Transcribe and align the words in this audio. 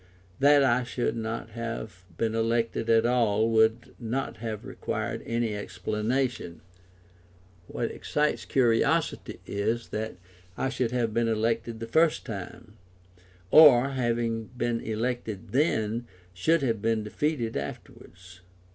That 0.39 0.63
I 0.63 0.81
should 0.83 1.15
not 1.15 1.51
have 1.51 2.05
been 2.17 2.33
elected 2.33 2.89
at 2.89 3.05
all 3.05 3.51
would 3.51 3.93
not 3.99 4.37
have 4.37 4.65
required 4.65 5.21
any 5.27 5.55
explanation; 5.55 6.61
what 7.67 7.91
excites 7.91 8.43
curiosity 8.43 9.39
is 9.45 9.89
that 9.89 10.15
I 10.57 10.69
should 10.69 10.89
have 10.89 11.13
been 11.13 11.27
elected 11.27 11.79
the 11.79 11.85
first 11.85 12.25
time, 12.25 12.77
or, 13.51 13.89
having 13.91 14.45
been 14.57 14.79
elected 14.79 15.49
then, 15.51 16.07
should 16.33 16.63
have 16.63 16.81
been 16.81 17.03
defeated 17.03 17.55
afterwards. 17.55 18.41